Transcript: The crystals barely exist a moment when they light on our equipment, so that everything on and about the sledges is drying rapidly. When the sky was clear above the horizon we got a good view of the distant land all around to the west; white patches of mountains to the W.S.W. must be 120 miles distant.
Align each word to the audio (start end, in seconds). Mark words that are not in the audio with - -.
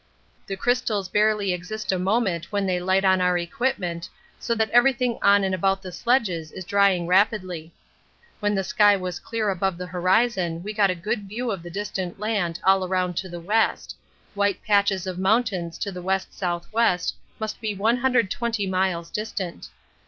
The 0.47 0.55
crystals 0.57 1.09
barely 1.09 1.53
exist 1.53 1.91
a 1.91 1.99
moment 1.99 2.51
when 2.51 2.65
they 2.65 2.79
light 2.79 3.05
on 3.05 3.21
our 3.21 3.37
equipment, 3.37 4.09
so 4.39 4.55
that 4.55 4.71
everything 4.71 5.19
on 5.21 5.43
and 5.43 5.53
about 5.53 5.83
the 5.83 5.91
sledges 5.91 6.51
is 6.51 6.65
drying 6.65 7.05
rapidly. 7.05 7.71
When 8.39 8.55
the 8.55 8.63
sky 8.63 8.97
was 8.97 9.19
clear 9.19 9.51
above 9.51 9.77
the 9.77 9.85
horizon 9.85 10.63
we 10.63 10.73
got 10.73 10.89
a 10.89 10.95
good 10.95 11.29
view 11.29 11.51
of 11.51 11.61
the 11.61 11.69
distant 11.69 12.19
land 12.19 12.59
all 12.63 12.83
around 12.83 13.15
to 13.17 13.29
the 13.29 13.39
west; 13.39 13.95
white 14.33 14.63
patches 14.63 15.05
of 15.05 15.19
mountains 15.19 15.77
to 15.77 15.91
the 15.91 15.99
W.S.W. 16.01 16.61
must 17.37 17.61
be 17.61 17.75
120 17.75 18.65
miles 18.65 19.11
distant. 19.11 19.69